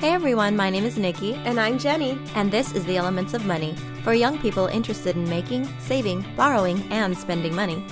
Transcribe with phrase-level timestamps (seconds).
[0.00, 2.18] Hey everyone, my name is Nikki, And I'm Jenny.
[2.34, 6.82] and this is The Elements of Money for young people interested in making, saving, borrowing,
[6.90, 7.84] and spending money.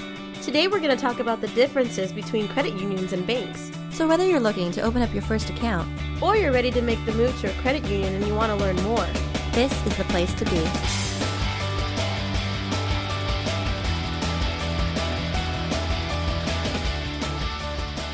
[0.42, 3.70] Today we're going to talk about the differences between credit unions and banks.
[3.90, 5.88] So, whether you're looking to open up your first account,
[6.22, 8.56] Or you're ready to make the move to a credit union and you want to
[8.64, 9.06] learn more.
[9.52, 11.07] this is the place to be.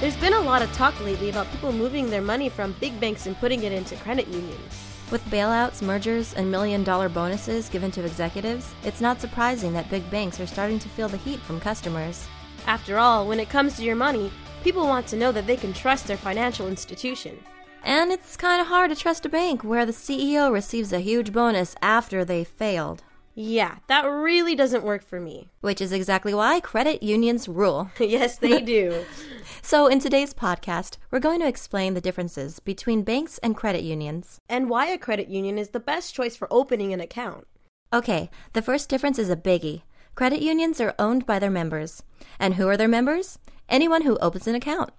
[0.04, 3.24] There's been a lot of talk lately about people moving their money from big banks
[3.24, 4.84] and putting it into credit unions.
[5.10, 10.10] With bailouts, mergers, and million dollar bonuses given to executives, it's not surprising that big
[10.10, 12.28] banks are starting to feel the heat from customers.
[12.66, 14.30] After all, when it comes to your money,
[14.62, 17.42] people want to know that they can trust their financial institution.
[17.82, 21.32] And it's kind of hard to trust a bank where the CEO receives a huge
[21.32, 23.02] bonus after they failed.
[23.36, 25.50] Yeah, that really doesn't work for me.
[25.60, 27.90] Which is exactly why credit unions rule.
[27.98, 29.04] yes, they do.
[29.60, 34.38] So, in today's podcast, we're going to explain the differences between banks and credit unions.
[34.46, 37.46] and why a credit union is the best choice for opening an account.
[37.90, 39.82] Okay, the first difference is a biggie.
[40.14, 42.02] Credit unions are owned by their members.
[42.38, 43.38] And who are their members?
[43.68, 44.90] Anyone who opens an account.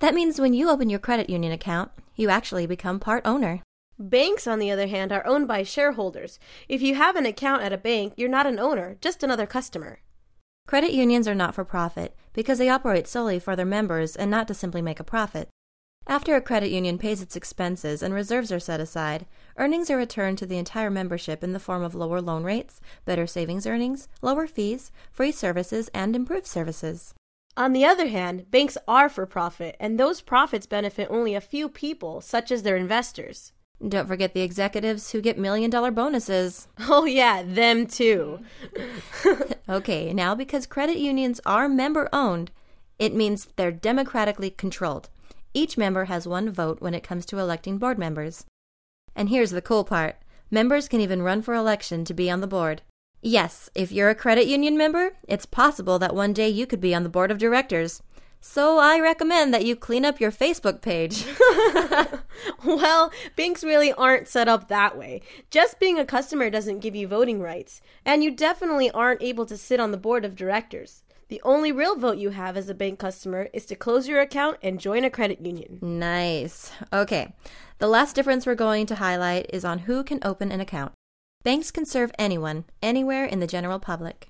[0.00, 3.62] That means when you open your credit union account, you actually become part owner.
[4.02, 6.38] Banks, on the other hand, are owned by shareholders.
[6.70, 10.00] If you have an account at a bank, you're not an owner, just another customer.
[10.66, 14.48] Credit unions are not for profit because they operate solely for their members and not
[14.48, 15.50] to simply make a profit.
[16.06, 19.26] After a credit union pays its expenses and reserves are set aside,
[19.58, 23.26] earnings are returned to the entire membership in the form of lower loan rates, better
[23.26, 27.12] savings earnings, lower fees, free services, and improved services.
[27.54, 31.68] On the other hand, banks are for profit, and those profits benefit only a few
[31.68, 33.52] people, such as their investors.
[33.86, 36.68] Don't forget the executives who get million dollar bonuses.
[36.80, 38.40] Oh, yeah, them too.
[39.68, 42.50] Okay, now because credit unions are member owned,
[42.98, 45.08] it means they're democratically controlled.
[45.54, 48.44] Each member has one vote when it comes to electing board members.
[49.14, 50.16] And here's the cool part
[50.50, 52.82] members can even run for election to be on the board.
[53.22, 56.94] Yes, if you're a credit union member, it's possible that one day you could be
[56.94, 58.02] on the board of directors.
[58.40, 61.26] So I recommend that you clean up your Facebook page.
[62.64, 65.20] well, banks really aren't set up that way.
[65.50, 69.58] Just being a customer doesn't give you voting rights, and you definitely aren't able to
[69.58, 71.02] sit on the board of directors.
[71.28, 74.56] The only real vote you have as a bank customer is to close your account
[74.62, 75.78] and join a credit union.
[75.82, 76.72] Nice.
[76.92, 77.34] Okay.
[77.78, 80.92] The last difference we're going to highlight is on who can open an account.
[81.44, 84.29] Banks can serve anyone, anywhere in the general public.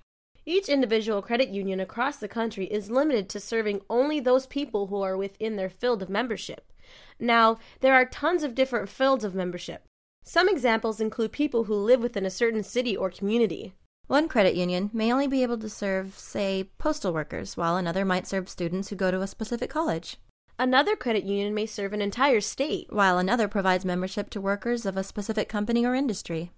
[0.50, 5.00] Each individual credit union across the country is limited to serving only those people who
[5.00, 6.72] are within their field of membership.
[7.21, 9.84] Now, there are tons of different fields of membership.
[10.25, 13.75] Some examples include people who live within a certain city or community.
[14.09, 18.27] One credit union may only be able to serve, say, postal workers, while another might
[18.27, 20.16] serve students who go to a specific college,
[20.59, 22.93] Another credit union may serve an entire state.
[22.93, 26.50] while another provides membership to workers of a specific company or industry.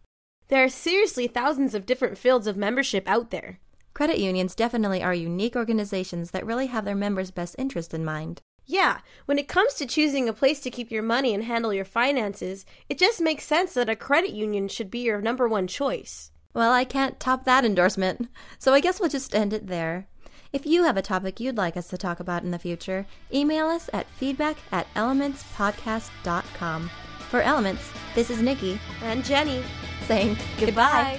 [0.49, 3.59] There are seriously thousands of different fields of membership out there.
[3.95, 8.41] Credit unions definitely are unique organizations that really have their members' best interest in mind.
[8.65, 11.85] Yeah, when it comes to choosing a place to keep your money and handle your
[11.85, 16.31] finances, it just makes sense that a credit union should be your number one choice.
[16.55, 20.07] Well, I can't top that endorsement, so I guess we'll just end it there.
[20.53, 23.67] If you have a topic you'd like us to talk about in the future, email
[23.67, 26.91] us at feedback at elementspodcast.com.
[27.31, 29.65] For Elements, this is Nikki And Jenny,
[30.07, 31.19] saying goodbye.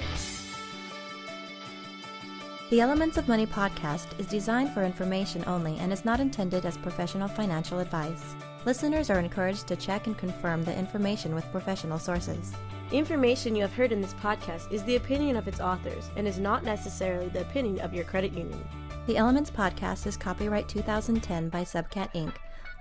[2.74, 6.76] The Elements of Money podcast is designed for information only and is not intended as
[6.76, 8.34] professional financial advice.
[8.64, 12.52] Listeners are encouraged to check and confirm the information with professional sources.
[12.90, 16.40] Information you have heard in this podcast is the opinion of its authors and is
[16.40, 18.66] not necessarily the opinion of your credit union.
[19.06, 22.34] The Elements podcast is copyright 2010 by Subcat Inc.,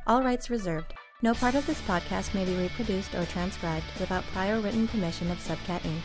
[0.07, 0.95] all rights reserved.
[1.21, 5.37] No part of this podcast may be reproduced or transcribed without prior written permission of
[5.37, 6.01] Subcat Inc.